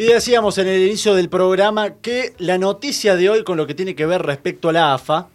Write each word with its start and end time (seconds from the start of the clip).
Y 0.00 0.04
decíamos 0.04 0.56
en 0.56 0.66
el 0.66 0.80
inicio 0.80 1.14
del 1.14 1.28
programa 1.28 1.90
que 1.96 2.32
la 2.38 2.56
noticia 2.56 3.16
de 3.16 3.28
hoy 3.28 3.44
con 3.44 3.58
lo 3.58 3.66
que 3.66 3.74
tiene 3.74 3.94
que 3.94 4.06
ver 4.06 4.22
respecto 4.22 4.70
a 4.70 4.72
la 4.72 4.94
AFA 4.94 5.28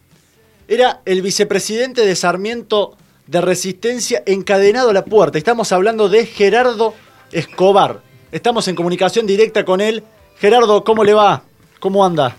era 0.67 1.01
el 1.05 1.21
vicepresidente 1.21 2.03
de 2.03 2.15
Sarmiento 2.15 2.97
de 3.27 3.41
Resistencia 3.41 4.23
encadenado 4.25 4.89
a 4.89 4.93
la 4.93 5.05
puerta. 5.05 5.37
Estamos 5.37 5.71
hablando 5.71 6.09
de 6.09 6.25
Gerardo 6.25 6.95
Escobar. 7.31 8.01
Estamos 8.31 8.67
en 8.67 8.75
comunicación 8.75 9.27
directa 9.27 9.63
con 9.63 9.81
él. 9.81 10.03
Gerardo, 10.37 10.83
¿cómo 10.83 11.03
le 11.03 11.13
va? 11.13 11.43
¿Cómo 11.79 12.03
anda? 12.03 12.35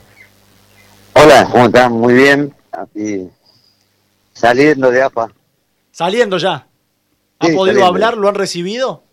Hola, 1.12 1.48
¿cómo 1.48 1.66
están? 1.66 1.92
Muy 1.92 2.14
bien. 2.14 2.52
Saliendo 4.32 4.90
de 4.90 5.00
AFA. 5.00 5.28
Saliendo 5.92 6.38
ya. 6.38 6.66
¿Ha 7.38 7.46
Sí, 7.46 7.52
podido 7.52 7.66
saliendo. 7.66 7.86
hablar? 7.86 8.16
¿Lo 8.16 8.28
han 8.28 8.34
recibido? 8.34 9.04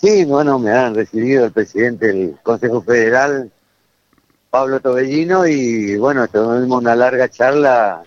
Sí, 0.00 0.24
bueno, 0.24 0.58
me 0.58 0.70
han 0.70 0.94
recibido 0.94 1.44
el 1.44 1.52
presidente 1.52 2.06
del 2.06 2.36
Consejo 2.42 2.82
Federal, 2.82 3.50
Pablo 4.50 4.80
Tobellino, 4.80 5.46
y 5.46 5.96
bueno, 5.96 6.28
tuvimos 6.28 6.80
una 6.80 6.94
larga 6.94 7.28
charla 7.28 8.02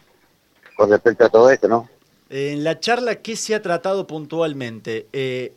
con 0.76 0.90
respecto 0.90 1.26
a 1.26 1.30
todo 1.30 1.50
esto, 1.50 1.68
¿no? 1.68 1.90
En 2.30 2.64
la 2.64 2.80
charla, 2.80 3.16
¿qué 3.16 3.36
se 3.36 3.56
ha 3.56 3.62
tratado 3.62 4.08
puntualmente? 4.08 5.08
Eh, 5.12 5.54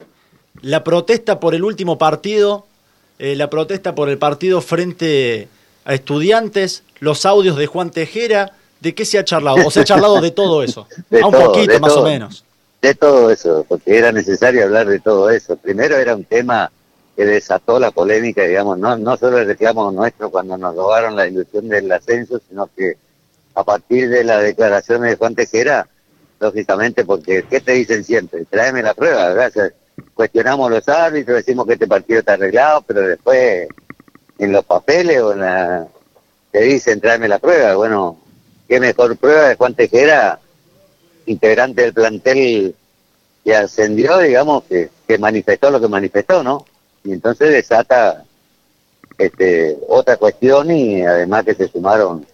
la 0.61 0.83
protesta 0.83 1.39
por 1.39 1.55
el 1.55 1.62
último 1.62 1.98
partido, 1.98 2.66
eh, 3.20 3.37
la 3.37 3.48
protesta 3.48 3.95
por 3.95 4.09
el 4.09 4.19
partido 4.19 4.61
frente 4.61 5.48
a 5.84 5.95
estudiantes, 5.95 6.83
los 6.98 7.27
audios 7.27 7.56
de 7.56 7.66
Juan 7.66 7.91
Tejera, 7.91 8.53
¿de 8.80 8.92
qué 8.92 9.05
se 9.05 9.19
ha 9.19 9.25
charlado? 9.25 9.64
¿O 9.64 9.70
se 9.70 9.80
ha 9.80 9.84
charlado 9.84 10.20
de 10.20 10.33
todo 10.33 10.64
eso? 10.64 10.89
De 11.11 11.23
a 11.23 11.27
un 11.27 11.33
todo, 11.33 11.53
poquito, 11.53 11.78
más 11.78 11.92
o 11.92 12.03
menos. 12.03 12.44
De 12.84 12.95
todo 12.95 13.30
eso, 13.30 13.65
porque 13.66 13.97
era 13.97 14.12
necesario 14.12 14.62
hablar 14.62 14.87
de 14.87 15.01
todo 15.01 15.30
eso. 15.30 15.56
Primero 15.56 15.97
era 15.97 16.15
un 16.15 16.27
tema 16.27 16.70
que 17.16 17.25
desató 17.25 17.79
la 17.79 17.92
polémica, 17.92 18.42
digamos, 18.42 18.79
no, 18.79 18.98
no 18.98 19.16
solo 19.16 19.38
el 19.38 19.47
reclamo 19.47 19.91
nuestro 19.91 20.30
cuando 20.30 20.59
nos 20.59 20.77
robaron 20.77 21.16
la 21.16 21.27
ilusión 21.27 21.66
del 21.70 21.91
ascenso, 21.91 22.42
sino 22.47 22.69
que 22.77 22.98
a 23.55 23.64
partir 23.64 24.11
de 24.11 24.22
las 24.22 24.42
declaraciones 24.42 25.09
de 25.09 25.17
Juan 25.17 25.34
Tejera, 25.34 25.89
lógicamente, 26.39 27.06
porque 27.06 27.47
¿qué 27.48 27.59
te 27.62 27.72
dicen 27.72 28.05
siempre? 28.05 28.44
Tráeme 28.44 28.83
la 28.83 28.92
prueba, 28.92 29.50
sea, 29.50 29.70
cuestionamos 30.12 30.70
los 30.70 30.87
árbitros, 30.87 31.39
decimos 31.39 31.66
que 31.66 31.72
este 31.72 31.87
partido 31.87 32.19
está 32.19 32.34
arreglado, 32.34 32.83
pero 32.83 33.00
después 33.00 33.66
en 34.39 34.53
los 34.53 34.62
papeles 34.66 35.22
o 35.22 35.33
en 35.33 35.41
la... 35.41 35.87
te 36.53 36.61
dicen 36.61 37.00
tráeme 37.00 37.28
la 37.28 37.39
prueba. 37.39 37.77
Bueno, 37.77 38.19
qué 38.69 38.78
mejor 38.78 39.16
prueba 39.16 39.48
de 39.48 39.55
Juan 39.55 39.72
Tejera, 39.72 40.39
integrante 41.27 41.83
del 41.83 41.92
plantel 41.94 42.75
que 43.44 43.55
ascendió, 43.55 44.19
digamos, 44.19 44.64
que, 44.64 44.91
manifestó 45.19 45.70
lo 45.70 45.81
que 45.81 45.89
manifestó, 45.89 46.42
¿no? 46.42 46.64
Y 47.05 47.12
entonces 47.12 47.50
desata 47.50 48.25
este, 49.19 49.77
otra 49.89 50.16
cuestión 50.16 50.70
y 50.70 51.03
además 51.03 51.44
que 51.44 51.55
se 51.55 51.69
sumaron 51.69 52.27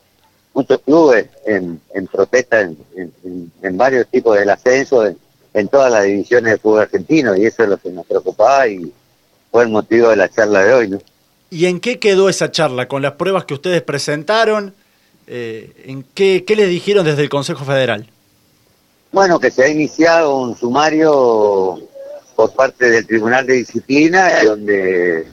muchos 0.54 0.80
clubes 0.80 1.26
en, 1.46 1.80
en 1.94 2.06
protesta 2.06 2.60
en, 2.60 2.76
en- 2.96 3.52
en- 3.62 3.76
varios 3.76 4.06
tipos 4.08 4.38
del 4.38 4.48
ascenso, 4.50 5.06
en, 5.06 5.68
todas 5.68 5.92
las 5.92 6.04
divisiones 6.04 6.52
de 6.52 6.58
fútbol 6.58 6.80
argentino, 6.82 7.36
y 7.36 7.44
eso 7.46 7.62
es 7.64 7.68
lo 7.68 7.76
que 7.76 7.90
nos 7.90 8.06
preocupaba 8.06 8.66
y 8.68 8.92
fue 9.50 9.64
el 9.64 9.68
motivo 9.68 10.08
de 10.10 10.16
la 10.16 10.28
charla 10.28 10.64
de 10.64 10.72
hoy, 10.74 10.88
¿no? 10.88 10.98
¿Y 11.50 11.66
en 11.66 11.80
qué 11.80 11.98
quedó 11.98 12.28
esa 12.28 12.52
charla? 12.52 12.86
¿Con 12.86 13.02
las 13.02 13.12
pruebas 13.14 13.44
que 13.44 13.54
ustedes 13.54 13.82
presentaron? 13.82 14.72
Eh, 15.26 15.72
¿En 15.86 16.04
qué, 16.14 16.44
qué 16.46 16.54
les 16.54 16.68
dijeron 16.68 17.04
desde 17.04 17.22
el 17.22 17.28
Consejo 17.28 17.64
Federal? 17.64 18.06
Bueno, 19.12 19.40
que 19.40 19.50
se 19.50 19.64
ha 19.64 19.68
iniciado 19.68 20.38
un 20.38 20.56
sumario 20.56 21.80
por 22.36 22.52
parte 22.52 22.88
del 22.90 23.06
Tribunal 23.06 23.44
de 23.44 23.54
Disciplina, 23.54 24.44
donde 24.44 25.26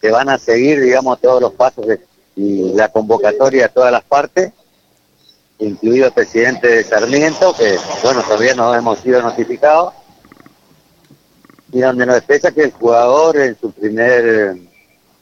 se 0.00 0.10
van 0.10 0.28
a 0.28 0.38
seguir, 0.38 0.80
digamos, 0.80 1.20
todos 1.20 1.40
los 1.40 1.52
pasos 1.52 1.86
y 2.34 2.72
la 2.74 2.88
convocatoria 2.88 3.66
a 3.66 3.68
todas 3.68 3.92
las 3.92 4.02
partes, 4.02 4.52
incluido 5.60 6.06
el 6.06 6.12
presidente 6.12 6.68
de 6.68 6.84
Sarmiento, 6.84 7.54
que, 7.54 7.78
bueno, 8.02 8.22
todavía 8.22 8.54
no 8.54 8.74
hemos 8.74 8.98
sido 8.98 9.22
notificados, 9.22 9.94
y 11.72 11.80
donde 11.80 12.04
nos 12.04 12.16
expresa 12.16 12.50
que 12.50 12.64
el 12.64 12.72
jugador 12.72 13.36
en 13.38 13.56
su 13.58 13.70
primer 13.70 14.56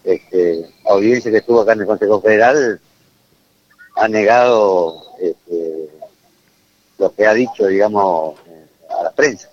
este, 0.03 0.71
audiencia 0.89 1.31
que 1.31 1.39
estuvo 1.39 1.61
acá 1.61 1.73
en 1.75 1.81
el 1.81 1.87
Consejo 1.87 2.21
Federal 2.21 2.81
ha 3.97 4.09
negado 4.09 5.03
este, 5.21 5.74
lo 7.05 7.15
que 7.15 7.27
ha 7.27 7.35
dicho, 7.35 7.67
digamos, 7.67 8.35
eh, 8.47 8.67
a 8.99 9.05
la 9.05 9.11
prensa. 9.13 9.51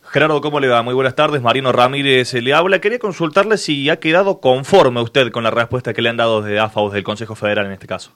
Gerardo, 0.00 0.40
¿cómo 0.40 0.58
le 0.58 0.68
va? 0.68 0.82
Muy 0.82 0.94
buenas 0.94 1.14
tardes. 1.14 1.42
Marino 1.42 1.70
Ramírez 1.70 2.32
eh, 2.34 2.40
le 2.40 2.54
habla. 2.54 2.80
Quería 2.80 2.98
consultarle 2.98 3.58
si 3.58 3.90
ha 3.90 4.00
quedado 4.00 4.40
conforme 4.40 5.02
usted 5.02 5.30
con 5.30 5.44
la 5.44 5.50
respuesta 5.50 5.92
que 5.92 6.00
le 6.00 6.08
han 6.08 6.16
dado 6.16 6.40
desde 6.40 6.60
AFA 6.60 6.80
o 6.80 6.86
desde 6.86 6.98
el 6.98 7.04
Consejo 7.04 7.34
Federal 7.34 7.66
en 7.66 7.72
este 7.72 7.86
caso. 7.86 8.12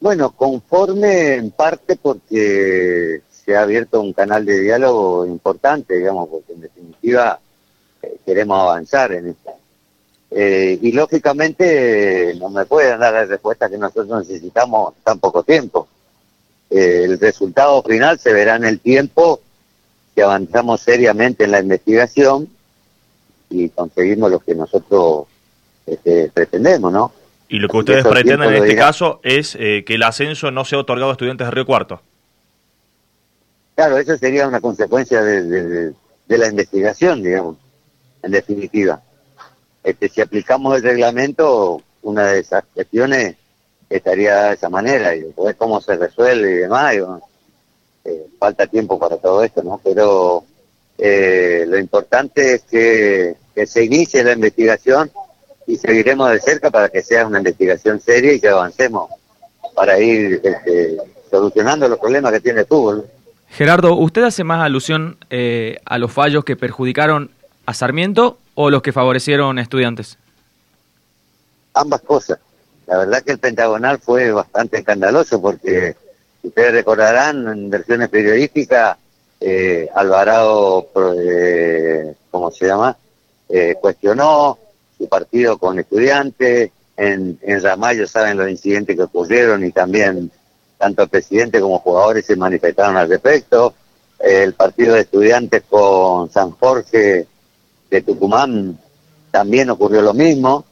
Bueno, 0.00 0.30
conforme 0.30 1.34
en 1.34 1.50
parte 1.50 1.96
porque 1.96 3.22
se 3.28 3.56
ha 3.56 3.62
abierto 3.62 4.00
un 4.00 4.12
canal 4.12 4.46
de 4.46 4.60
diálogo 4.60 5.26
importante, 5.26 5.98
digamos, 5.98 6.28
porque 6.28 6.52
en 6.54 6.60
definitiva 6.62 7.38
eh, 8.02 8.16
queremos 8.24 8.60
avanzar 8.60 9.12
en 9.12 9.28
esto. 9.28 9.50
Eh, 10.30 10.78
y 10.80 10.92
lógicamente 10.92 12.34
no 12.40 12.48
me 12.48 12.64
pueden 12.64 12.98
dar 12.98 13.12
la 13.12 13.24
respuesta 13.24 13.68
que 13.68 13.78
nosotros 13.78 14.26
necesitamos 14.26 14.94
tan 15.04 15.18
poco 15.18 15.42
tiempo. 15.42 15.88
Eh, 16.76 17.04
el 17.04 17.20
resultado 17.20 17.82
final 17.84 18.18
se 18.18 18.32
verá 18.32 18.56
en 18.56 18.64
el 18.64 18.80
tiempo 18.80 19.40
si 20.14 20.20
avanzamos 20.22 20.80
seriamente 20.80 21.44
en 21.44 21.52
la 21.52 21.60
investigación 21.60 22.48
y 23.48 23.68
conseguimos 23.68 24.30
lo 24.30 24.40
que 24.40 24.54
nosotros 24.56 25.26
este, 25.86 26.30
pretendemos, 26.34 26.92
¿no? 26.92 27.12
Y 27.48 27.58
lo 27.58 27.68
que 27.68 27.76
ustedes 27.76 28.00
eso 28.00 28.10
pretenden 28.10 28.48
en 28.48 28.54
este 28.56 28.68
dirá. 28.70 28.86
caso 28.86 29.20
es 29.22 29.56
eh, 29.60 29.84
que 29.86 29.94
el 29.94 30.02
ascenso 30.02 30.50
no 30.50 30.64
sea 30.64 30.78
otorgado 30.80 31.10
a 31.10 31.12
estudiantes 31.12 31.46
de 31.46 31.50
Río 31.52 31.66
Cuarto. 31.66 32.00
Claro, 33.76 33.98
eso 33.98 34.16
sería 34.16 34.48
una 34.48 34.60
consecuencia 34.60 35.22
de- 35.22 35.92
de 36.26 36.38
la 36.38 36.48
investigación, 36.48 37.22
digamos, 37.22 37.56
en 38.22 38.30
definitiva. 38.32 39.00
Este, 39.84 40.08
si 40.08 40.20
aplicamos 40.22 40.74
el 40.76 40.82
reglamento, 40.82 41.82
una 42.02 42.28
de 42.28 42.40
esas 42.40 42.64
cuestiones 42.72 43.36
estaría 43.96 44.44
de 44.44 44.54
esa 44.54 44.68
manera, 44.68 45.14
y 45.14 45.20
después 45.20 45.56
cómo 45.56 45.80
se 45.80 45.96
resuelve 45.96 46.50
y 46.50 46.54
demás, 46.56 46.94
y 46.94 47.00
bueno, 47.00 47.22
eh, 48.04 48.26
falta 48.38 48.66
tiempo 48.66 48.98
para 48.98 49.16
todo 49.16 49.42
esto, 49.42 49.62
¿no? 49.62 49.80
Pero 49.82 50.44
eh, 50.98 51.64
lo 51.66 51.78
importante 51.78 52.54
es 52.54 52.62
que, 52.62 53.36
que 53.54 53.66
se 53.66 53.84
inicie 53.84 54.24
la 54.24 54.32
investigación 54.32 55.10
y 55.66 55.76
seguiremos 55.76 56.30
de 56.30 56.40
cerca 56.40 56.70
para 56.70 56.88
que 56.88 57.02
sea 57.02 57.26
una 57.26 57.38
investigación 57.38 58.00
seria 58.00 58.32
y 58.32 58.40
que 58.40 58.48
avancemos 58.48 59.10
para 59.74 59.98
ir 59.98 60.40
este, 60.42 60.98
solucionando 61.30 61.88
los 61.88 61.98
problemas 61.98 62.32
que 62.32 62.40
tiene 62.40 62.60
el 62.60 62.66
fútbol. 62.66 63.06
Gerardo, 63.48 63.94
¿usted 63.94 64.24
hace 64.24 64.44
más 64.44 64.62
alusión 64.62 65.16
eh, 65.30 65.78
a 65.84 65.98
los 65.98 66.12
fallos 66.12 66.44
que 66.44 66.56
perjudicaron 66.56 67.30
a 67.66 67.74
Sarmiento 67.74 68.38
o 68.54 68.70
los 68.70 68.82
que 68.82 68.92
favorecieron 68.92 69.58
a 69.58 69.62
estudiantes? 69.62 70.18
ambas 71.74 72.00
cosas. 72.02 72.38
La 72.86 72.98
verdad 72.98 73.22
que 73.22 73.32
el 73.32 73.38
pentagonal 73.38 73.98
fue 73.98 74.30
bastante 74.32 74.78
escandaloso 74.78 75.40
porque 75.40 75.96
ustedes 76.42 76.72
recordarán 76.72 77.48
en 77.48 77.70
versiones 77.70 78.08
periodísticas 78.08 78.98
eh, 79.40 79.88
Alvarado, 79.94 80.88
eh, 81.18 82.14
¿cómo 82.30 82.50
se 82.50 82.66
llama? 82.66 82.96
Eh, 83.48 83.76
cuestionó 83.80 84.58
su 84.96 85.08
partido 85.08 85.58
con 85.58 85.78
estudiantes. 85.78 86.70
En, 86.96 87.38
en 87.42 87.62
Ramallo 87.62 88.06
saben 88.06 88.38
los 88.38 88.48
incidentes 88.48 88.96
que 88.96 89.02
ocurrieron 89.02 89.64
y 89.64 89.72
también 89.72 90.30
tanto 90.78 91.02
el 91.02 91.08
presidente 91.08 91.60
como 91.60 91.80
jugadores 91.80 92.24
se 92.24 92.36
manifestaron 92.36 92.96
al 92.96 93.08
respecto. 93.08 93.74
el 94.20 94.54
partido 94.54 94.94
de 94.94 95.02
estudiantes 95.02 95.62
con 95.68 96.30
San 96.30 96.52
Jorge 96.52 97.26
de 97.90 98.02
Tucumán 98.02 98.78
también 99.30 99.68
ocurrió 99.70 100.00
lo 100.00 100.14
mismo. 100.14 100.64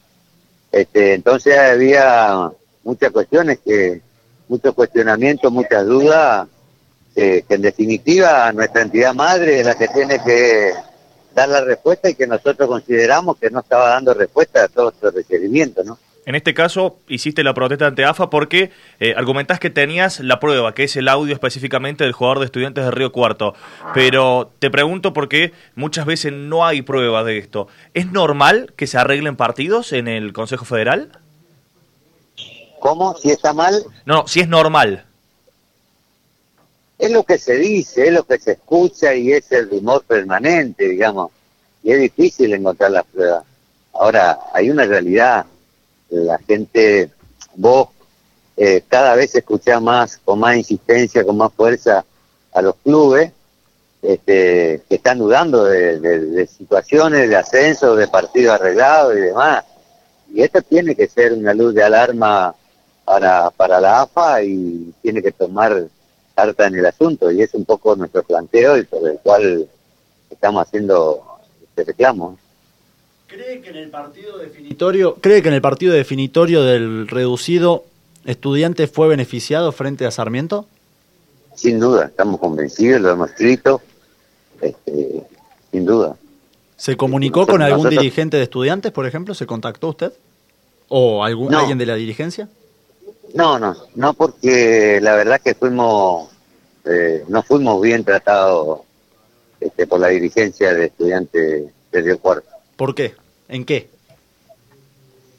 Este, 0.73 1.13
entonces 1.13 1.57
había 1.59 2.51
muchas 2.83 3.11
cuestiones 3.11 3.59
que, 3.63 4.01
muchos 4.49 4.75
cuestionamientos, 4.75 5.53
muchas 5.53 5.87
dudas, 5.87 6.49
eh, 7.15 7.45
que 7.47 7.55
en 7.55 7.63
definitiva 7.63 8.51
nuestra 8.53 8.83
entidad 8.83 9.15
madre 9.15 9.61
es 9.61 9.67
la 9.67 9.75
que 9.75 9.89
tiene 9.89 10.23
que 10.25 10.73
dar 11.35 11.49
la 11.49 11.61
respuesta 11.63 12.09
y 12.09 12.15
que 12.15 12.27
nosotros 12.27 12.69
consideramos 12.69 13.37
que 13.37 13.51
no 13.51 13.61
estaba 13.61 13.91
dando 13.91 14.15
respuesta 14.15 14.65
a 14.65 14.69
todos 14.69 14.95
estos 14.95 15.15
requerimientos, 15.15 15.85
¿no? 15.85 15.99
En 16.25 16.37
este 16.37 16.55
caso, 16.55 16.99
hiciste 17.09 17.43
la 17.43 17.53
protesta 17.53 17.87
ante 17.89 18.05
AFA 18.05 18.31
porque 18.31 18.71
eh, 19.01 19.15
argumentás 19.17 19.59
que 19.59 19.71
tenías 19.71 20.21
la 20.21 20.39
prueba, 20.39 20.73
que 20.73 20.85
es 20.85 20.95
el 20.97 21.09
audio 21.09 21.35
específicamente 21.35 22.05
del 22.05 22.13
jugador 22.13 22.39
de 22.39 22.45
estudiantes 22.47 22.85
de 22.85 22.91
Río 22.93 23.11
Cuarto. 23.11 23.55
Pero 23.93 24.53
te 24.61 24.71
pregunto 24.71 25.13
porque 25.13 25.53
muchas 25.75 26.07
veces 26.07 26.33
no 26.33 26.65
hay 26.65 26.83
prueba 26.83 27.25
de 27.25 27.39
esto. 27.39 27.67
¿Es 27.93 28.07
normal 28.13 28.73
que 28.77 28.87
se 28.87 28.99
arreglen 28.99 29.35
partidos 29.37 29.93
en 29.93 30.07
el 30.07 30.33
Consejo 30.33 30.65
Federal? 30.65 31.11
¿Cómo? 32.79 33.17
Si 33.17 33.31
está 33.31 33.53
mal, 33.53 33.83
No, 34.05 34.15
no, 34.23 34.29
si 34.29 34.41
es 34.41 34.49
normal. 34.49 35.05
es 36.99 37.11
lo 37.11 37.25
que 37.25 37.37
se 37.39 37.57
dice, 37.57 38.07
es 38.07 38.13
lo 38.13 38.23
que 38.23 38.39
se 38.39 38.53
escucha 38.53 39.13
y 39.15 39.33
es 39.33 39.51
el 39.51 39.69
rumor 39.69 40.05
permanente, 40.05 40.89
digamos. 40.89 41.33
Y 41.83 41.91
es 41.91 42.01
difícil 42.01 42.53
encontrar 42.55 42.93
las 42.93 43.05
pruebas. 43.07 43.43
Ahora, 43.93 44.39
hay 44.55 44.71
una 44.71 44.85
realidad, 44.85 45.47
la 46.13 46.39
gente, 46.39 47.11
vos 47.57 47.89
eh, 48.57 48.83
cada 48.89 49.15
vez 49.15 49.35
escuchás 49.35 49.81
más, 49.81 50.19
con 50.19 50.39
más 50.39 50.57
insistencia, 50.57 51.25
con 51.25 51.37
más 51.37 51.53
fuerza 51.53 52.05
a 52.53 52.63
los 52.63 52.77
clubes 52.77 53.33
este, 54.03 54.83
que 54.89 54.95
están 54.97 55.19
dudando 55.19 55.65
de, 55.65 55.99
de 56.01 56.47
situaciones 56.47 57.29
de 57.29 57.37
ascenso, 57.37 57.97
de 57.97 58.09
partidos 58.09 58.55
arreglados 58.55 59.17
y 59.17 59.21
demás. 59.21 59.65
Y 60.35 60.43
esto 60.43 60.63
tiene 60.63 60.95
que 60.95 61.09
ser 61.09 61.33
una 61.33 61.55
luz 61.55 61.75
de 61.75 61.85
alarma 61.85 62.55
para, 63.05 63.51
para 63.51 63.81
la 63.81 64.03
AFA 64.03 64.43
y 64.43 64.95
tiene 65.03 65.23
que 65.23 65.33
tomar 65.33 65.89
carta 66.35 66.67
en 66.67 66.77
el 66.77 66.87
asunto 66.87 67.31
y 67.31 67.43
es 67.43 67.55
un 67.55 67.65
poco 67.65 67.95
nuestro 67.95 68.23
planteo 68.23 68.79
y 68.79 68.85
por 68.85 69.07
el 69.09 69.19
cual 69.19 69.69
estamos 70.31 70.67
haciendo 70.67 71.39
este 71.63 71.85
reclamo. 71.85 72.39
¿Cree 73.33 73.63
que 73.63 73.71
en 73.71 73.77
el 73.77 73.89
partido 73.89 74.37
definitorio, 74.37 75.15
cree 75.15 75.41
que 75.41 75.49
en 75.49 75.55
el 75.55 75.63
partido 75.63 75.95
definitorio 75.95 76.65
del 76.65 77.09
reducido 77.09 77.85
estudiante 78.27 78.87
fue 78.89 79.09
beneficiado 79.09 79.73
frente 79.73 80.05
a 80.05 80.11
Sarmiento? 80.11 80.67
Sin 81.55 81.81
duda, 81.81 82.07
estamos 82.07 82.39
convencidos, 82.39 83.01
lo 83.01 83.11
hemos 83.11 83.31
escrito, 83.31 83.81
este, 84.61 85.23
sin 85.71 85.87
duda. 85.87 86.15
¿Se 86.77 86.95
comunicó 86.99 87.47
con 87.47 87.63
algún 87.63 87.89
dirigente 87.89 88.37
de 88.37 88.43
estudiantes, 88.43 88.93
por 88.93 89.07
ejemplo? 89.07 89.33
¿Se 89.33 89.47
contactó 89.47 89.89
usted? 89.89 90.13
¿O 90.89 91.25
algún, 91.25 91.55
alguien 91.55 91.79
de 91.79 91.87
la 91.87 91.95
dirigencia? 91.95 92.51
No, 93.33 93.59
no, 93.59 93.75
no 93.95 94.13
porque 94.13 94.99
la 95.01 95.17
verdad 95.17 95.41
que 95.41 95.55
fuimos, 95.55 96.29
eh, 96.85 97.25
no 97.29 97.43
fuimos 97.43 97.81
bien 97.81 98.05
tratados 98.05 98.81
este, 99.59 99.87
por 99.87 100.01
la 100.01 100.09
dirigencia 100.09 100.75
de 100.75 100.85
estudiantes 100.87 101.65
de 101.93 102.01
Río 102.03 102.19
Cuarto. 102.19 102.51
¿Por 102.77 102.95
qué? 102.95 103.22
¿En 103.49 103.65
qué? 103.65 103.89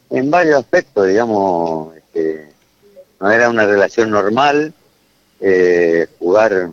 En 0.10 0.30
varios 0.30 0.60
aspectos, 0.60 1.08
digamos, 1.08 1.96
este, 1.96 2.50
no 3.20 3.32
era 3.32 3.50
una 3.50 3.66
relación 3.66 4.12
normal, 4.12 4.74
eh, 5.40 6.08
jugar 6.20 6.70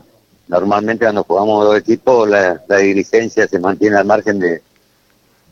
normalmente 0.49 1.05
cuando 1.05 1.25
jugamos 1.25 1.65
dos 1.65 1.79
equipos 1.79 2.29
la, 2.29 2.61
dirigencia 2.81 3.47
se 3.47 3.59
mantiene 3.59 3.97
al 3.97 4.05
margen 4.05 4.39
de, 4.39 4.63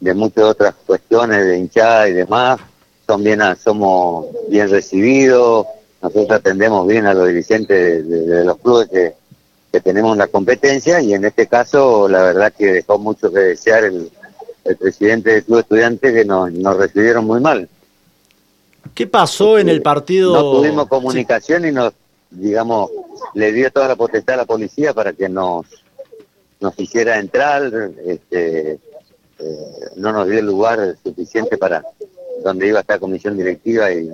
de 0.01 0.15
muchas 0.15 0.45
otras 0.45 0.75
cuestiones 0.87 1.45
de 1.47 1.59
hinchada 1.59 2.09
y 2.09 2.13
demás, 2.13 2.61
son 3.07 3.25
bien, 3.25 3.41
somos 3.63 4.27
bien 4.49 4.69
recibidos, 4.69 5.67
nosotros 6.03 6.31
atendemos 6.31 6.87
bien 6.87 7.07
a 7.07 7.15
los 7.15 7.29
dirigentes 7.29 8.09
de, 8.09 8.45
los 8.45 8.59
clubes 8.59 8.89
que, 8.89 9.15
tenemos 9.81 10.17
la 10.17 10.27
competencia 10.27 11.01
y 11.01 11.15
en 11.15 11.25
este 11.25 11.47
caso 11.47 12.09
la 12.09 12.21
verdad 12.21 12.53
que 12.53 12.73
dejó 12.73 12.99
mucho 12.99 13.33
que 13.33 13.39
desear 13.39 13.85
el, 13.85 14.11
presidente 14.63 15.31
del 15.31 15.45
club 15.45 15.61
estudiante 15.61 16.13
que 16.13 16.25
nos, 16.25 16.53
nos 16.53 16.77
recibieron 16.77 17.25
muy 17.25 17.41
mal. 17.41 17.69
¿Qué 18.95 19.07
pasó 19.07 19.59
en 19.59 19.69
el 19.69 19.83
partido? 19.83 20.33
No 20.33 20.59
tuvimos 20.59 20.89
comunicación 20.89 21.67
y 21.67 21.73
nos, 21.73 21.93
digamos, 22.31 22.91
le 23.35 23.53
dio 23.53 23.71
toda 23.71 23.89
la 23.89 23.97
potestad 23.97 24.35
a 24.35 24.39
la 24.39 24.45
policía 24.45 24.93
para 24.93 25.13
que 25.13 25.29
nos, 25.29 25.67
nos 26.61 26.79
hiciera 26.79 27.19
entrar, 27.19 27.71
este, 28.05 28.73
eh, 28.73 28.79
no 29.97 30.13
nos 30.13 30.29
dio 30.29 30.39
el 30.39 30.47
lugar 30.47 30.97
suficiente 31.03 31.57
para, 31.57 31.83
donde 32.43 32.69
iba 32.69 32.79
a 32.79 32.81
estar 32.83 32.99
comisión 32.99 33.37
directiva 33.37 33.93
y 33.93 34.11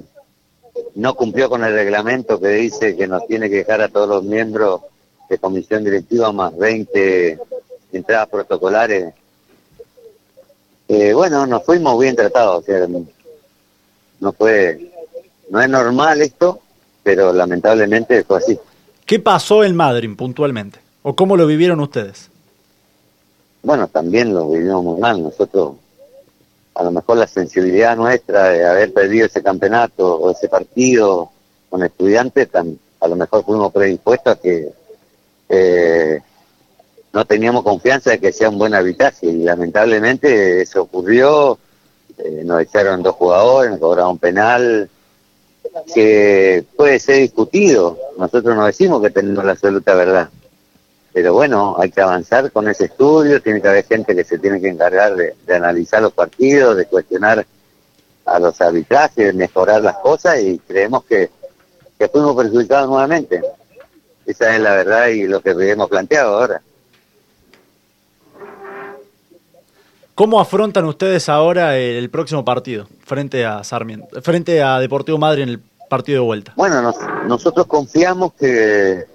no 0.94 1.14
cumplió 1.14 1.48
con 1.48 1.64
el 1.64 1.72
reglamento 1.72 2.40
que 2.40 2.48
dice 2.48 2.96
que 2.96 3.06
nos 3.06 3.26
tiene 3.26 3.48
que 3.48 3.56
dejar 3.56 3.80
a 3.80 3.88
todos 3.88 4.08
los 4.08 4.24
miembros 4.24 4.82
de 5.28 5.38
comisión 5.38 5.84
directiva 5.84 6.32
más 6.32 6.56
20 6.56 7.38
entradas 7.92 8.28
protocolares. 8.28 9.14
Eh, 10.88 11.12
bueno, 11.14 11.46
nos 11.46 11.64
fuimos 11.64 11.98
bien 11.98 12.14
tratados, 12.14 12.62
o 12.62 12.66
sea, 12.66 12.86
no 14.20 14.32
fue, 14.32 14.90
no 15.50 15.60
es 15.60 15.68
normal 15.68 16.20
esto, 16.22 16.60
pero 17.02 17.32
lamentablemente 17.32 18.22
fue 18.24 18.38
así. 18.38 18.58
¿Qué 19.06 19.18
pasó 19.18 19.64
en 19.64 19.76
Madrid 19.76 20.10
puntualmente? 20.16 20.78
¿O 21.02 21.14
cómo 21.14 21.36
lo 21.36 21.46
vivieron 21.46 21.80
ustedes? 21.80 22.30
Bueno, 23.62 23.88
también 23.88 24.34
lo 24.34 24.50
vivimos 24.50 24.82
muy 24.82 25.00
mal. 25.00 25.22
Nosotros 25.22 25.74
a 26.74 26.82
lo 26.82 26.90
mejor 26.90 27.18
la 27.18 27.26
sensibilidad 27.26 27.96
nuestra 27.96 28.50
de 28.50 28.66
haber 28.66 28.92
perdido 28.92 29.26
ese 29.26 29.42
campeonato 29.42 30.16
o 30.16 30.30
ese 30.30 30.48
partido 30.48 31.30
con 31.70 31.82
estudiantes, 31.82 32.48
a 32.54 33.08
lo 33.08 33.16
mejor 33.16 33.44
fuimos 33.44 33.72
predispuestos 33.72 34.36
a 34.36 34.40
que 34.40 34.72
eh, 35.48 36.20
no 37.14 37.24
teníamos 37.24 37.62
confianza 37.62 38.10
de 38.10 38.18
que 38.18 38.32
sea 38.32 38.50
un 38.50 38.58
buen 38.58 38.74
arbitraje 38.74 39.26
y 39.26 39.44
lamentablemente 39.44 40.60
eso 40.62 40.82
ocurrió, 40.82 41.56
eh, 42.18 42.42
nos 42.44 42.60
echaron 42.60 43.04
dos 43.04 43.14
jugadores, 43.14 43.70
nos 43.70 43.80
cobraron 43.80 44.18
penal, 44.18 44.90
que 45.94 46.64
puede 46.76 46.98
ser 46.98 47.18
discutido, 47.18 47.96
nosotros 48.18 48.56
no 48.56 48.66
decimos 48.66 49.00
que 49.00 49.10
tenemos 49.10 49.44
la 49.44 49.52
absoluta 49.52 49.94
verdad, 49.94 50.28
pero 51.12 51.34
bueno, 51.34 51.76
hay 51.78 51.92
que 51.92 52.00
avanzar 52.00 52.50
con 52.50 52.68
ese 52.68 52.86
estudio, 52.86 53.40
tiene 53.40 53.62
que 53.62 53.68
haber 53.68 53.86
gente 53.86 54.16
que 54.16 54.24
se 54.24 54.38
tiene 54.38 54.60
que 54.60 54.68
encargar 54.68 55.14
de, 55.14 55.36
analizar 55.54 56.02
los 56.02 56.12
partidos, 56.12 56.76
de 56.76 56.86
cuestionar 56.86 57.46
a 58.24 58.38
los 58.40 58.60
arbitrajes, 58.60 59.26
de 59.26 59.32
mejorar 59.34 59.82
las 59.82 59.98
cosas 59.98 60.40
y 60.40 60.58
creemos 60.58 61.04
que, 61.04 61.30
que 61.96 62.08
fuimos 62.08 62.34
perjudicados 62.34 62.88
nuevamente. 62.88 63.40
Esa 64.26 64.56
es 64.56 64.60
la 64.60 64.74
verdad 64.74 65.08
y 65.08 65.28
lo 65.28 65.40
que 65.40 65.50
hemos 65.50 65.88
planteado 65.88 66.38
ahora. 66.38 66.60
¿Cómo 70.14 70.40
afrontan 70.40 70.84
ustedes 70.84 71.28
ahora 71.28 71.76
el 71.76 72.08
próximo 72.08 72.44
partido 72.44 72.86
frente 73.04 73.44
a 73.44 73.64
Sarmiento, 73.64 74.22
frente 74.22 74.62
a 74.62 74.78
Deportivo 74.78 75.18
Madrid 75.18 75.42
en 75.42 75.48
el 75.48 75.60
partido 75.90 76.20
de 76.20 76.26
vuelta? 76.26 76.52
Bueno, 76.54 76.94
nosotros 77.26 77.66
confiamos 77.66 78.32
que 78.34 79.06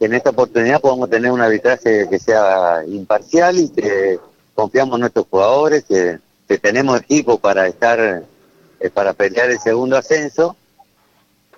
en 0.00 0.14
esta 0.14 0.30
oportunidad 0.30 0.80
podamos 0.80 1.10
tener 1.10 1.30
un 1.30 1.42
arbitraje 1.42 2.08
que 2.08 2.18
sea 2.18 2.82
imparcial 2.88 3.58
y 3.58 3.68
que 3.68 4.18
confiamos 4.54 4.94
en 4.94 5.00
nuestros 5.00 5.26
jugadores, 5.28 5.84
que, 5.84 6.18
tenemos 6.58 7.00
equipo 7.00 7.38
para 7.38 7.66
estar, 7.66 8.24
eh, 8.78 8.90
para 8.90 9.14
pelear 9.14 9.50
el 9.50 9.58
segundo 9.58 9.96
ascenso. 9.96 10.54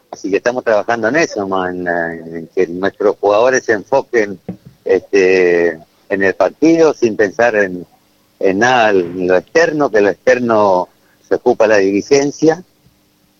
Así 0.08 0.30
que 0.30 0.36
estamos 0.36 0.62
trabajando 0.62 1.08
en 1.08 1.16
eso, 1.16 1.48
en, 1.66 2.48
que 2.54 2.68
nuestros 2.68 3.16
jugadores 3.20 3.64
se 3.64 3.72
enfoquen 3.72 4.38
este, 4.84 5.80
en 6.08 6.22
el 6.22 6.34
partido 6.34 6.94
sin 6.94 7.16
pensar 7.16 7.56
en, 7.56 7.84
en 8.44 8.58
nada 8.58 8.90
en 8.90 9.26
lo 9.26 9.36
externo, 9.36 9.90
que 9.90 10.02
lo 10.02 10.10
externo 10.10 10.88
se 11.26 11.36
ocupa 11.36 11.66
la 11.66 11.78
dirigencia. 11.78 12.62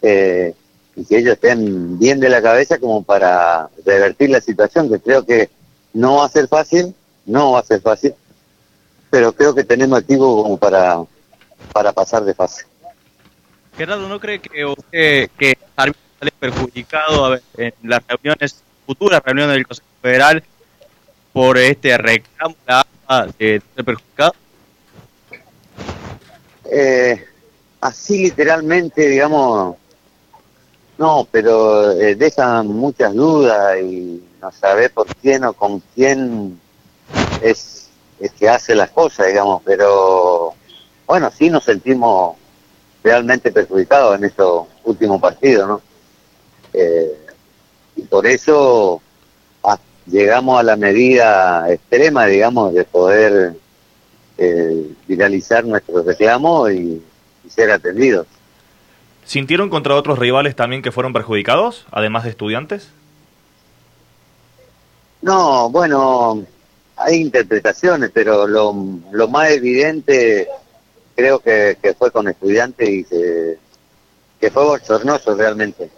Eh, 0.01 0.55
y 0.97 1.05
que 1.05 1.19
ellos 1.19 1.35
estén 1.35 1.99
bien 1.99 2.21
de 2.21 2.29
la 2.29 2.41
cabeza 2.41 2.79
como 2.79 3.03
para 3.03 3.69
revertir 3.85 4.31
la 4.31 4.41
situación, 4.41 4.89
que 4.89 5.01
creo 5.01 5.27
que 5.27 5.51
no 5.93 6.17
va 6.17 6.27
a 6.27 6.29
ser 6.29 6.49
fácil, 6.49 6.95
no 7.27 7.53
va 7.53 7.61
a 7.61 7.65
ser 7.65 7.81
fácil, 7.81 8.15
pero 9.11 9.33
creo 9.33 9.55
que 9.55 9.65
tenemos 9.65 10.01
equipo 10.01 10.43
como 10.43 10.57
para, 10.57 11.03
para 11.73 11.93
pasar 11.93 12.25
de 12.25 12.35
fase. 12.35 12.65
Gerardo, 13.77 14.09
¿no 14.09 14.21
cree 14.21 14.39
que 14.39 14.65
usted 14.65 15.31
que 15.37 15.59
sale 15.77 15.93
perjudicado 16.39 17.35
en 17.57 17.75
las 17.83 18.01
reuniones, 18.07 18.63
futuras 18.87 19.21
reuniones 19.25 19.57
del 19.57 19.67
Consejo 19.67 19.89
Federal, 20.01 20.45
por 21.33 21.59
este 21.59 21.99
reclamo 21.99 22.55
de 23.39 23.61
perjudicado? 23.85 24.35
Eh, 26.71 27.25
así 27.81 28.25
literalmente, 28.25 29.09
digamos, 29.09 29.77
no, 30.97 31.27
pero 31.31 31.93
eh, 31.93 32.15
dejan 32.15 32.69
muchas 32.69 33.15
dudas 33.15 33.79
y 33.81 34.23
no 34.41 34.53
sabe 34.53 34.89
por 34.91 35.07
quién 35.17 35.45
o 35.45 35.53
con 35.53 35.81
quién 35.95 36.61
es, 37.43 37.89
es 38.21 38.33
que 38.33 38.49
hace 38.49 38.75
las 38.75 38.91
cosas, 38.91 39.27
digamos, 39.27 39.63
pero 39.65 40.55
bueno, 41.07 41.31
sí 41.37 41.51
nos 41.51 41.65
sentimos 41.65 42.37
realmente 43.03 43.53
perjudicados 43.53 44.17
en 44.17 44.25
estos 44.25 44.67
últimos 44.85 45.21
partidos, 45.21 45.69
¿no? 45.69 45.83
Eh, 46.73 47.19
y 47.97 48.03
por 48.03 48.27
eso 48.27 49.03
ah, 49.63 49.79
llegamos 50.07 50.59
a 50.59 50.63
la 50.63 50.77
medida 50.77 51.71
extrema, 51.71 52.27
digamos, 52.27 52.73
de 52.73 52.85
poder 52.85 53.55
eh, 54.39 54.91
viralizar 55.07 55.65
nuestros 55.65 56.05
reclamos 56.05 56.71
y 56.73 57.03
ser 57.49 57.71
atendidos. 57.71 58.27
¿Sintieron 59.25 59.71
contra 59.71 59.95
otros 59.95 60.19
rivales 60.19 60.55
también 60.55 60.83
que 60.83 60.93
fueron 60.93 61.13
perjudicados, 61.13 61.87
además 61.91 62.25
de 62.25 62.31
estudiantes? 62.31 62.91
No, 65.23 65.71
bueno, 65.71 66.45
hay 66.97 67.17
interpretaciones, 67.21 68.11
pero 68.13 68.47
lo, 68.47 68.75
más 69.29 69.51
evidente 69.51 70.49
creo 71.17 71.39
que, 71.39 71.79
fue 71.99 72.11
con 72.11 72.29
estudiantes 72.29 72.89
y 72.89 73.05
que, 73.05 73.59
fue 74.53 74.65
bochornoso 74.65 75.35
realmente. 75.35 75.89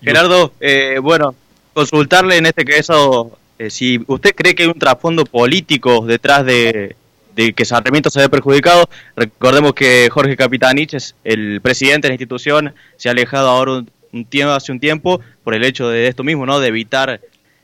Gerardo, 0.00 0.52
eh, 0.58 0.98
bueno, 1.00 1.36
consultarle 1.72 2.36
en 2.36 2.46
este 2.46 2.64
caso 2.64 3.38
eh, 3.58 3.70
si 3.70 4.00
usted 4.06 4.34
cree 4.34 4.54
que 4.54 4.64
hay 4.64 4.68
un 4.68 4.78
trasfondo 4.78 5.24
político 5.24 6.04
detrás 6.06 6.44
de, 6.44 6.96
de 7.38 7.52
que 7.52 7.64
Sarmiento 7.64 8.10
se 8.10 8.18
ve 8.18 8.28
perjudicado. 8.28 8.90
Recordemos 9.14 9.72
que 9.72 10.08
Jorge 10.10 10.36
Capitanich 10.36 10.94
es 10.94 11.14
el 11.22 11.60
presidente 11.60 12.08
de 12.08 12.08
la 12.08 12.14
institución, 12.14 12.74
se 12.96 13.08
ha 13.08 13.12
alejado 13.12 13.48
ahora 13.48 13.84
un, 14.12 14.24
tiempo, 14.24 14.52
hace 14.52 14.72
un 14.72 14.80
tiempo 14.80 15.20
por 15.44 15.54
el 15.54 15.64
hecho 15.64 15.88
de 15.88 16.08
esto 16.08 16.24
mismo, 16.24 16.46
¿no? 16.46 16.58
De 16.58 16.66
evitar 16.66 17.20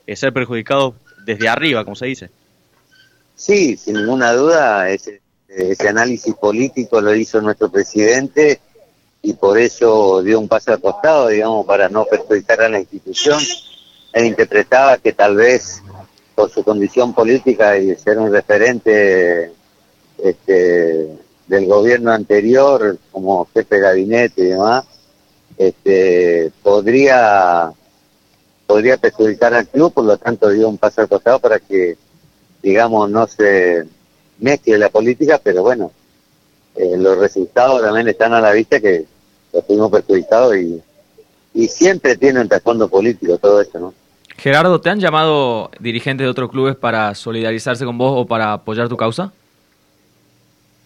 eh, 0.07 0.15
ser 0.15 0.31
perjudicado 0.31 0.95
desde 1.25 1.49
arriba, 1.49 1.83
como 1.83 1.97
se 1.97 2.05
dice. 2.05 2.29
Sí, 3.35 3.75
sin 3.75 3.95
ninguna 3.95 4.31
duda, 4.31 4.89
ese, 4.89 5.19
ese 5.49 5.89
análisis 5.89 6.33
político 6.35 7.01
lo 7.01 7.13
hizo 7.13 7.41
nuestro 7.41 7.69
presidente 7.69 8.61
y 9.21 9.33
por 9.33 9.59
eso 9.59 10.23
dio 10.23 10.39
un 10.39 10.47
paso 10.47 10.71
al 10.71 10.79
costado, 10.79 11.27
digamos, 11.27 11.65
para 11.65 11.89
no 11.89 12.05
perjudicar 12.05 12.61
a 12.61 12.69
la 12.69 12.79
institución. 12.79 13.41
Él 14.13 14.23
interpretaba 14.23 14.97
que 14.99 15.11
tal 15.11 15.35
vez 15.35 15.81
por 16.35 16.51
su 16.51 16.63
condición 16.63 17.13
política 17.13 17.77
y 17.77 17.95
ser 17.95 18.19
un 18.19 18.31
referente 18.31 19.51
este, 20.17 21.09
del 21.47 21.65
gobierno 21.65 22.11
anterior 22.11 22.97
como 23.11 23.47
jefe 23.53 23.75
de 23.75 23.81
gabinete 23.81 24.41
y 24.41 24.47
demás, 24.47 24.85
este, 25.57 26.51
podría 26.61 27.73
podría 28.67 28.97
perjudicar 28.97 29.53
al 29.53 29.67
club, 29.67 29.93
por 29.93 30.05
lo 30.05 30.17
tanto 30.17 30.49
dio 30.49 30.67
un 30.67 30.77
paso 30.77 31.01
al 31.01 31.07
costado 31.07 31.39
para 31.39 31.59
que, 31.59 31.97
digamos, 32.63 33.09
no 33.09 33.27
se 33.27 33.85
mezcle 34.39 34.77
la 34.77 34.89
política, 34.89 35.39
pero 35.41 35.61
bueno, 35.61 35.91
eh, 36.75 36.97
los 36.97 37.17
resultados 37.17 37.81
también 37.81 38.07
están 38.07 38.33
a 38.33 38.41
la 38.41 38.51
vista 38.51 38.79
que 38.79 39.05
lo 39.53 39.61
fuimos 39.61 39.91
perjudicados 39.91 40.57
y, 40.57 40.81
y 41.53 41.67
siempre 41.67 42.17
tiene 42.17 42.41
un 42.41 42.49
trasfondo 42.49 42.89
político 42.89 43.37
todo 43.37 43.61
esto, 43.61 43.79
¿no? 43.79 43.93
Gerardo, 44.37 44.81
¿te 44.81 44.89
han 44.89 44.99
llamado 44.99 45.71
dirigentes 45.79 46.25
de 46.25 46.29
otros 46.29 46.49
clubes 46.51 46.75
para 46.75 47.15
solidarizarse 47.15 47.85
con 47.85 47.97
vos 47.97 48.13
o 48.15 48.25
para 48.25 48.53
apoyar 48.53 48.89
tu 48.89 48.97
causa? 48.97 49.31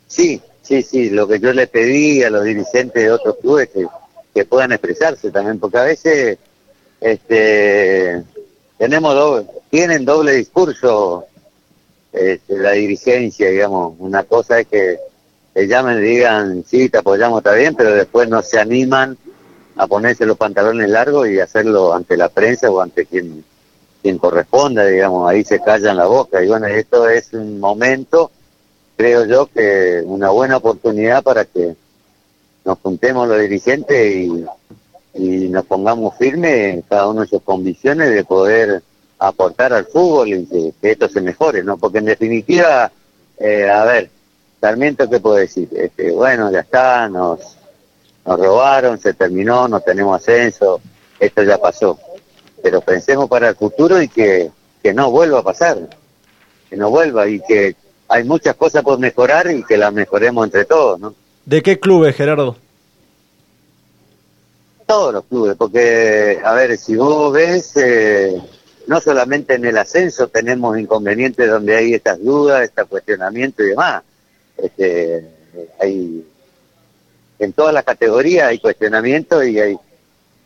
Sí, 0.08 0.42
sí, 0.62 0.82
sí, 0.82 1.10
lo 1.10 1.28
que 1.28 1.40
yo 1.40 1.52
le 1.54 1.68
pedí 1.68 2.24
a 2.24 2.30
los 2.30 2.44
dirigentes 2.44 3.04
de 3.04 3.12
otros 3.12 3.38
clubes 3.42 3.70
que, 3.70 3.86
que 4.34 4.46
puedan 4.46 4.72
expresarse 4.72 5.32
también, 5.32 5.60
porque 5.60 5.78
a 5.78 5.84
veces 5.84 6.38
este 7.02 8.24
tenemos 8.78 9.46
tienen 9.70 10.06
doble 10.06 10.34
discurso 10.34 11.26
este, 12.12 12.58
la 12.58 12.72
dirigencia, 12.72 13.50
digamos, 13.50 13.96
una 14.00 14.24
cosa 14.24 14.60
es 14.62 14.68
que 14.68 15.00
te 15.54 15.68
llamen 15.68 16.00
y 16.00 16.02
digan, 16.02 16.64
sí, 16.66 16.90
te 16.90 17.00
apoyamos, 17.00 17.40
está 17.40 17.54
bien, 17.54 17.76
pero 17.76 17.94
después 17.94 18.28
no 18.30 18.42
se 18.42 18.60
animan 18.60 19.18
a 19.80 19.88
ponerse 19.88 20.26
los 20.26 20.36
pantalones 20.36 20.90
largos 20.90 21.30
y 21.30 21.40
hacerlo 21.40 21.94
ante 21.94 22.18
la 22.18 22.28
prensa 22.28 22.70
o 22.70 22.82
ante 22.82 23.06
quien, 23.06 23.46
quien 24.02 24.18
corresponda, 24.18 24.86
digamos, 24.86 25.30
ahí 25.30 25.46
se 25.46 25.62
callan 25.62 25.96
la 25.96 26.06
boca. 26.06 26.44
Y 26.44 26.50
bueno, 26.50 26.68
esto 26.68 27.08
es 27.08 27.32
un 27.32 27.62
momento, 27.62 28.30
creo 28.98 29.24
yo, 29.24 29.46
que 29.46 30.04
una 30.04 30.32
buena 30.32 30.58
oportunidad 30.58 31.24
para 31.24 31.46
que 31.46 31.78
nos 32.66 32.78
juntemos 32.80 33.26
los 33.30 33.40
dirigentes 33.40 34.16
y, 34.18 34.46
y 35.14 35.48
nos 35.48 35.66
pongamos 35.66 36.18
firmes 36.18 36.74
en 36.74 36.82
cada 36.82 37.08
uno 37.08 37.22
de 37.22 37.28
sus 37.28 37.42
convicciones 37.42 38.10
de 38.10 38.26
poder 38.26 38.84
aportar 39.18 39.72
al 39.72 39.86
fútbol 39.86 40.28
y 40.28 40.46
que, 40.46 40.74
que 40.82 40.92
esto 40.92 41.08
se 41.08 41.22
mejore, 41.22 41.64
¿no? 41.64 41.78
Porque 41.78 42.00
en 42.00 42.06
definitiva, 42.06 42.92
eh, 43.38 43.70
a 43.70 43.86
ver, 43.86 44.10
Sarmiento, 44.60 45.10
¿qué 45.10 45.22
puedo 45.22 45.38
decir? 45.38 45.70
Este, 45.72 46.12
bueno, 46.12 46.52
ya 46.52 46.60
está, 46.60 47.08
nos 47.08 47.59
nos 48.26 48.40
robaron, 48.40 49.00
se 49.00 49.14
terminó, 49.14 49.68
no 49.68 49.80
tenemos 49.80 50.20
ascenso, 50.20 50.82
esto 51.20 51.44
ya 51.44 51.58
pasó. 51.58 52.00
Pero 52.62 52.82
pensemos 52.82 53.30
para 53.30 53.50
el 53.50 53.56
futuro 53.56 54.02
y 54.02 54.08
que, 54.08 54.52
que 54.84 54.94
no 54.94 55.12
vuelva 55.12 55.40
a 55.40 55.44
pasar, 55.44 55.78
que 56.70 56.76
no 56.76 56.90
vuelva 56.90 57.28
y 57.28 57.40
que 57.42 57.76
hay 58.08 58.24
muchas 58.24 58.56
cosas 58.56 58.84
por 58.84 59.00
mejorar 59.00 59.50
y 59.52 59.64
que 59.64 59.78
las 59.78 59.94
mejoremos 59.94 60.46
entre 60.46 60.66
todos, 60.66 61.00
¿no? 61.00 61.16
¿De 61.46 61.62
qué 61.62 61.80
clubes, 61.80 62.16
Gerardo? 62.16 62.58
Todos 64.86 65.14
los 65.14 65.26
clubes, 65.26 65.56
porque, 65.56 66.40
a 66.44 66.54
ver, 66.54 66.78
si 66.78 66.96
vos 66.96 67.32
ves, 67.32 67.78
eh, 67.78 68.42
no 68.88 69.00
solamente 69.00 69.54
en 69.54 69.66
el 69.66 69.78
ascenso 69.78 70.28
tenemos 70.28 70.78
inconvenientes 70.78 71.48
donde 71.50 71.76
hay 71.76 71.94
estas 71.94 72.20
dudas, 72.24 72.64
este 72.64 72.84
cuestionamiento 72.86 73.64
y 73.64 73.68
demás. 73.68 74.02
Este, 74.58 75.30
hay 75.80 76.26
en 77.40 77.54
todas 77.54 77.74
las 77.74 77.84
categorías 77.84 78.50
hay 78.50 78.60
cuestionamiento 78.60 79.44
y 79.44 79.60
hay 79.60 79.78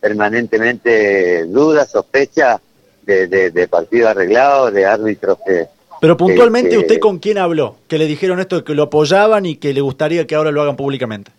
permanentemente 0.00 1.44
dudas, 1.46 1.90
sospechas 1.90 2.60
de, 3.02 3.26
de, 3.26 3.50
de 3.50 3.68
partidos 3.68 4.10
arreglados, 4.10 4.72
de 4.72 4.86
árbitros 4.86 5.38
que... 5.46 5.66
Pero 6.00 6.16
puntualmente, 6.16 6.70
que- 6.70 6.78
¿usted 6.78 6.98
con 7.00 7.18
quién 7.18 7.38
habló? 7.38 7.76
Que 7.88 7.98
le 7.98 8.06
dijeron 8.06 8.38
esto 8.40 8.56
de 8.56 8.64
que 8.64 8.74
lo 8.74 8.84
apoyaban 8.84 9.46
y 9.46 9.56
que 9.56 9.72
le 9.72 9.80
gustaría 9.80 10.26
que 10.26 10.34
ahora 10.34 10.50
lo 10.50 10.60
hagan 10.62 10.76
públicamente. 10.76 11.30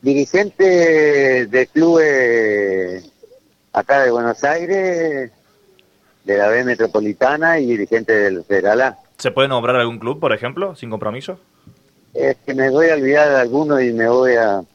Dirigente 0.00 1.46
de 1.46 1.66
clubes 1.72 3.08
acá 3.72 4.02
de 4.02 4.10
Buenos 4.10 4.42
Aires, 4.42 5.30
de 6.24 6.38
la 6.38 6.48
B 6.48 6.64
Metropolitana 6.64 7.58
y 7.60 7.66
dirigente 7.66 8.12
del 8.12 8.42
Federal 8.44 8.80
A. 8.80 8.98
¿Se 9.18 9.30
puede 9.30 9.48
nombrar 9.48 9.76
algún 9.76 9.98
club, 9.98 10.18
por 10.18 10.32
ejemplo, 10.32 10.74
sin 10.74 10.90
compromiso? 10.90 11.38
Es 12.14 12.36
que 12.44 12.54
me 12.54 12.70
voy 12.70 12.88
a 12.88 12.94
olvidar 12.94 13.28
de 13.30 13.36
alguno 13.36 13.80
y 13.80 13.92
me 13.92 14.08
voy 14.08 14.34
a... 14.34 14.58
o 14.58 14.66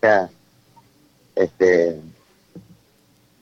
sea, 0.00 0.28
este... 1.34 1.96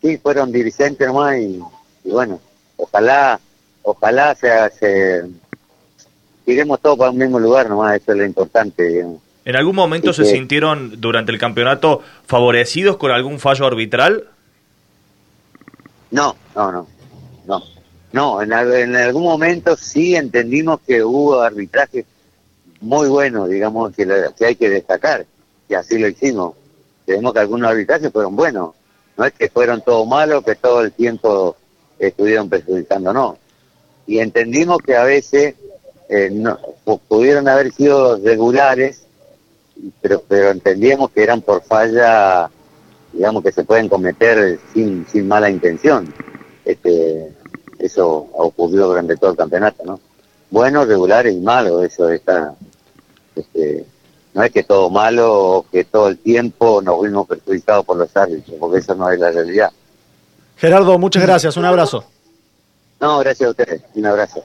Sí, 0.01 0.17
fueron 0.17 0.51
dirigentes 0.53 1.07
nomás 1.07 1.37
y, 1.39 1.61
y 2.05 2.11
bueno, 2.11 2.41
ojalá, 2.77 3.39
ojalá 3.83 4.35
se, 4.35 4.49
se... 4.79 5.25
Iremos 6.47 6.81
todos 6.81 6.99
para 6.99 7.11
un 7.11 7.19
mismo 7.19 7.39
lugar 7.39 7.69
nomás, 7.69 8.01
eso 8.01 8.13
es 8.13 8.19
lo 8.19 8.25
importante, 8.25 8.83
digamos. 8.83 9.21
¿En 9.45 9.57
algún 9.57 9.75
momento 9.75 10.13
se 10.13 10.25
sintieron 10.25 11.01
durante 11.01 11.33
el 11.33 11.39
campeonato 11.39 12.03
favorecidos 12.27 12.97
con 12.97 13.11
algún 13.11 13.41
fallo 13.41 13.67
arbitral? 13.67 14.29
No, 16.11 16.37
no, 16.55 16.73
no, 16.73 16.87
no. 17.47 17.63
No, 18.13 18.43
en, 18.43 18.53
en 18.53 18.97
algún 18.97 19.23
momento 19.23 19.77
sí 19.77 20.17
entendimos 20.17 20.81
que 20.87 21.03
hubo 21.03 21.41
arbitraje 21.41 22.05
muy 22.81 23.09
bueno, 23.09 23.47
digamos, 23.47 23.95
que, 23.95 24.07
la- 24.07 24.33
que 24.33 24.47
hay 24.47 24.55
que 24.57 24.71
destacar, 24.71 25.27
y 25.69 25.75
así 25.75 25.99
lo 25.99 26.09
hicimos. 26.09 26.55
Tenemos 27.07 27.33
que 27.33 27.41
algunos 27.41 27.71
arbitrajes 27.71 28.11
fueron 28.13 28.37
buenos, 28.37 28.75
no 29.17 29.25
es 29.25 29.33
que 29.33 29.49
fueron 29.49 29.83
todos 29.83 30.07
malos, 30.07 30.45
que 30.45 30.55
todo 30.57 30.83
el 30.83 30.93
tiempo 30.93 31.57
estuvieron 31.99 32.49
perjudicando, 32.49 33.13
no. 33.13 33.37
Y 34.07 34.19
entendimos 34.19 34.79
que 34.79 34.97
a 34.97 35.05
veces 35.05 35.55
eh, 36.09 36.31
no, 36.33 36.59
pu- 36.85 37.01
pudieron 37.07 37.47
haber 37.49 37.73
sido 37.73 38.17
regulares, 38.17 39.03
pero, 40.01 40.23
pero 40.27 40.51
entendíamos 40.51 41.11
que 41.11 41.23
eran 41.23 41.41
por 41.43 41.63
falla 41.63 42.51
digamos 43.13 43.43
que 43.43 43.51
se 43.51 43.65
pueden 43.65 43.89
cometer 43.89 44.59
sin, 44.73 45.05
sin 45.11 45.27
mala 45.27 45.51
intención. 45.51 46.13
Este, 46.65 47.33
eso 47.79 48.29
ocurrió 48.35 48.87
durante 48.87 49.17
todo 49.17 49.33
el 49.33 49.37
campeonato, 49.37 49.85
¿no? 49.85 50.01
Buenos, 50.51 50.87
regulares 50.87 51.35
y 51.35 51.41
malos, 51.41 51.85
eso 51.85 52.09
está, 52.11 52.55
este, 53.37 53.87
no 54.35 54.43
es 54.43 54.53
que 54.53 54.63
todo 54.63 54.91
malo 54.91 55.33
o 55.33 55.67
que 55.71 55.85
todo 55.85 56.09
el 56.09 56.19
tiempo 56.19 56.81
nos 56.83 57.03
vimos 57.03 57.27
perjudicados 57.27 57.85
por 57.85 57.97
los 57.97 58.17
árbitros, 58.17 58.57
porque 58.59 58.79
eso 58.79 58.95
no 58.95 59.11
es 59.11 59.19
la 59.19 59.31
realidad. 59.31 59.71
Gerardo, 60.57 60.99
muchas 60.99 61.23
gracias. 61.23 61.57
Un 61.57 61.65
abrazo. 61.65 62.05
No, 63.01 63.19
gracias 63.21 63.47
a 63.47 63.51
ustedes, 63.51 63.83
un 63.95 64.07
abrazo. 64.07 64.45